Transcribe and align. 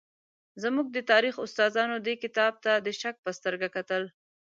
زموږ 0.63 0.87
د 0.91 0.97
تاریخ 1.11 1.35
استادانو 1.45 1.95
دې 2.05 2.13
کتاب 2.23 2.53
ته 2.63 2.71
د 2.85 2.87
شک 2.99 3.15
په 3.25 3.31
سترګه 3.37 3.67
کتل. 3.75 4.03